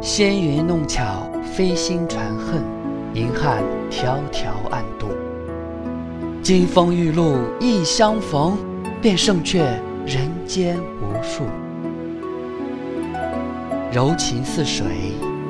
[0.00, 2.62] 纤云弄巧，飞星传恨，
[3.12, 5.08] 银汉迢迢暗度。
[6.42, 8.56] 金风玉露一相逢，
[9.02, 9.62] 便胜却
[10.06, 11.44] 人间无数。
[13.91, 14.85] 柔情似水，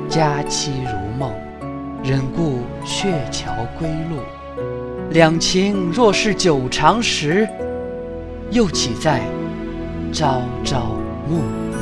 [0.08, 1.32] 佳期如梦，
[2.02, 4.20] 忍顾鹊桥归路。
[5.10, 7.48] 两情若是久长时，
[8.50, 9.20] 又岂在
[10.12, 10.96] 朝朝
[11.28, 11.78] 暮暮。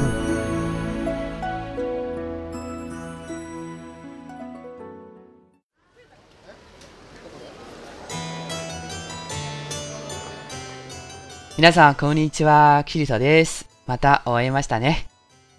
[11.59, 13.67] 皆さんこんにちは、キリトです。
[13.87, 15.10] またお会いましたね。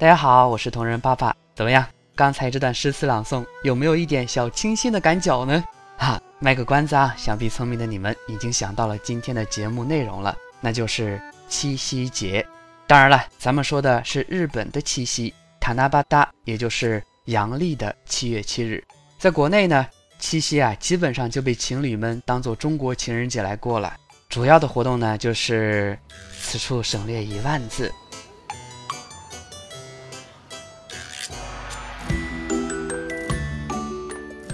[0.02, 1.32] 大家好，我是同人爸爸。
[1.54, 1.86] 怎么样？
[2.16, 5.62] 刚才这段诗词朗诵有没有一点小清新的感觉呢？
[5.96, 12.44] 哈，卖个关子啊，想必聪明的你们已经想到了今天的节目内容了，那就是七夕节。
[12.88, 18.82] 当然了，咱们说的是日本的七夕，塔纳巴达，也就是阳历的七月七日。
[19.20, 19.86] 在国内呢，
[20.18, 23.94] 七夕啊，基本上就被情侣们当做中国情人节来过了。
[24.28, 25.96] 主要的活动呢，就是
[26.40, 27.92] 此处省略一万字。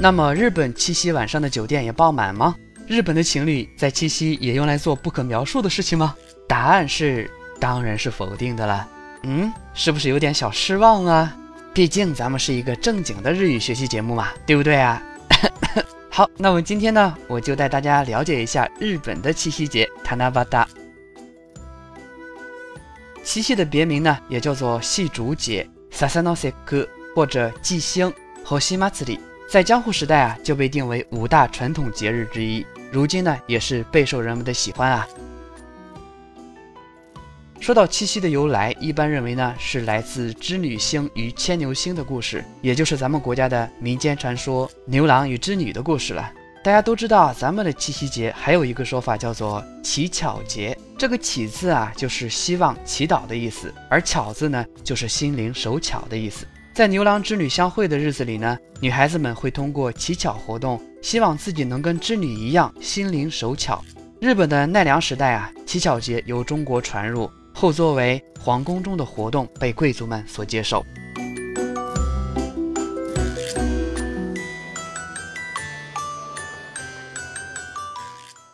[0.00, 2.54] 那么，日本七夕晚上的酒店也爆满吗？
[2.86, 6.14] 日本的情侣在七夕也用来做不可描述的事情吗？
[6.46, 8.88] 答案是，当然是否定的了。
[9.24, 11.36] 嗯，是不是有点小失望啊？
[11.74, 15.02] 毕竟咱们是一个正经的日语学习节目嘛，对不对啊？
[16.08, 20.66] 好，那么今天呢，我就带大家了解一下日本的七夕节——塔纳巴达。
[23.24, 28.12] 七夕的别名呢，也叫做细竹节 （Sasanoseku） 或者祭星
[28.46, 29.18] （Hoshimatsuri）。
[29.50, 32.66] 在江户时代啊，就被定为五大传统节日之一。
[32.92, 35.08] 如今呢，也是备受人们的喜欢啊。
[37.58, 46.30] 说到七夕的由来，一般认为呢是来自织女星与牵牛星的故事，也就是咱们国家的民间传说牛郎与织女的故事了。
[46.62, 50.76] 大家都知道，咱们的七夕节还有一个说法叫做乞巧节。
[50.98, 56.46] 这个乞字啊，就是希望祈祷的意思，而巧字呢，就是心灵手巧的意思。
[56.78, 63.84] 在牛郎织女相会的日子里呢，女孩子们会通过乞巧活动，希望自己能跟织女一样心灵手巧。
[64.20, 67.28] 日本的奈良时代啊，乞巧节由中国传入。
[67.52, 70.86] 后作为皇宫中的活动被贵族们所接受。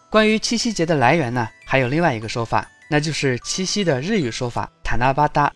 [0.09, 5.53] 关于七夕节的来源呢，还有另外一个说法，那就是七夕的日语说法“塔纳巴达”。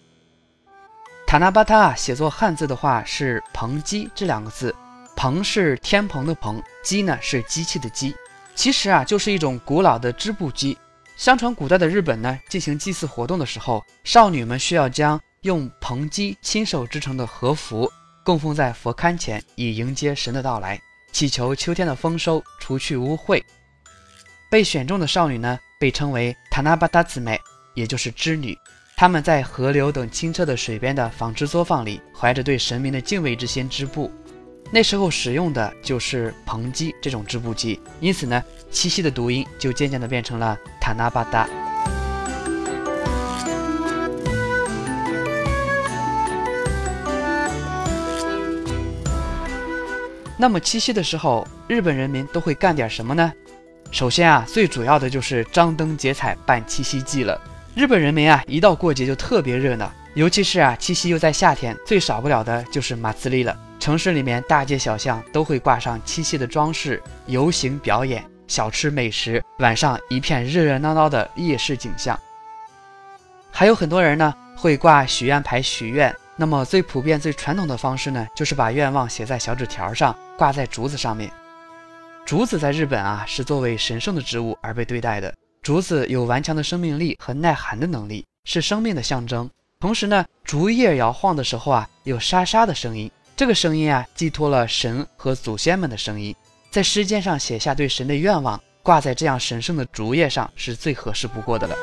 [1.29, 4.75] 塔纳巴塔啊，写作汉字的话是“蓬鸡”这两个字
[5.15, 8.17] ，“蓬”是天蓬的“蓬”，“鸡”呢是机器的“机”，
[8.57, 10.79] 其实啊就是一种古老的织布机。
[11.19, 17.93] 相传古代的日本呢，进行祭祀活动的时候，少女们需要将用蓬机亲手织成的和服
[18.25, 20.81] 供奉在佛龛前，以迎接神的到来，
[21.13, 23.43] 祈求秋天的丰收，除去污秽。
[24.49, 27.39] 被选中的少女呢，被称为塔纳巴塔姊妹，
[27.75, 28.57] 也就是织女。
[28.99, 34.11] 他们在河流等清澈的水边的纺织作坊里，怀着对神明的敬畏之心织布。
[34.73, 38.43] 那时候使用的就是蓬机这种织布机，因此呢，
[38.73, 41.49] 七夕的读音就渐渐的变成了塔纳巴达。
[50.37, 53.33] 那么七夕的时候，日本人民都会干点什么呢？
[53.93, 57.41] 首先啊，最主要的就是张灯结彩办七夕祭了。
[57.79, 63.57] 日本人民啊，一到过节就特别热闹，尤其是啊，七夕又在夏天，最少不了的就是马自立了。
[63.79, 72.19] 城市里面大街小巷都会挂上七夕的装饰，游行表演、小吃美食，晚上一片热热闹闹的夜市景象。
[73.53, 76.13] 还有很多人呢会挂许愿牌许愿。
[76.35, 81.31] 那么最普遍、最传统的方式呢，就是把愿望写在小纸条上，挂在竹子上面。
[82.27, 85.33] 竹子在日本啊是作为神圣的植物而被对待的。
[85.63, 89.49] 竹子有顽强的生命力和耐寒的能力，是生命的象征。
[89.81, 93.11] 同时呢，竹叶摇晃的时候啊，有沙沙的声音。
[93.37, 96.35] 这个声音啊，寄托了神和祖先们的声音，
[96.71, 101.77] 在诗笺上写下对神的愿望，挂在这样神圣的竹叶上是最合适不过的了。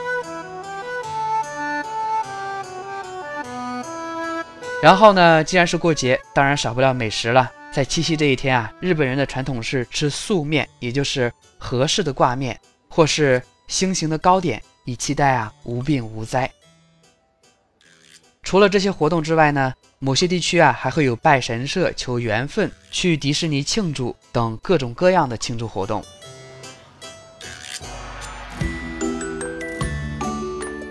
[4.81, 7.51] 然后呢，既然是过节，当然少不了美食了。
[7.71, 16.49] 在七夕这一天啊，日本人的传统是吃素面，也就是合适的挂面，或是星形的糕点，以期待啊无病无灾。
[18.43, 19.73] 除了这些活动之外呢？
[19.97, 26.03] 某些地区啊还会有拜神社求缘分、去迪士尼庆祝等各种各样的庆祝活动。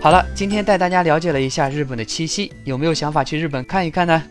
[0.01, 4.21] 好了，今天带大家了解了一下日本的七夕，有没有想法去日本看一看呢？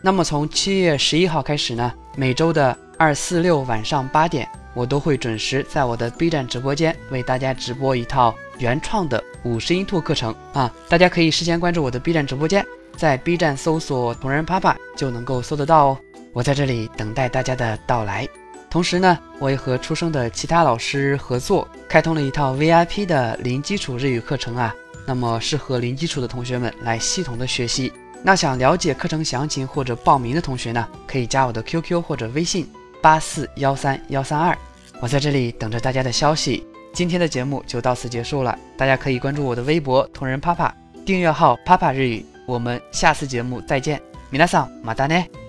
[0.00, 10.72] 那么从七月十一号开始呢，每周的二、四、六晚上八点，我都会准时在我的 B 站直播间为大家直播一套原创的五十音图课程啊！
[10.88, 12.64] 大家可以事先关注我的 B 站直播间，
[12.96, 15.98] 在 B 站搜索“同人啪啪”就能够搜得到哦。
[16.32, 18.28] 我在这里等待大家的到来。
[18.70, 24.72] 同时呢，我也和出生的其他老师合作，开通了一套 VIP 的零基础日语课程啊，
[25.04, 27.92] 那么适合零基础的同学们来系统的学习。
[28.22, 32.70] 那想了解课程详情或者报名的同学呢，可以加我的 QQ 或者微信
[33.00, 34.56] 八四幺三幺三二，
[35.00, 36.66] 我在这里等着大家的消息。
[36.92, 40.74] 今天的节目就到此结束了，大家可以关注我的微博同人啪啪，
[41.04, 44.00] 订阅号啪啪日语，我们下次节目再见，
[44.30, 45.47] 米娜桑马达呢。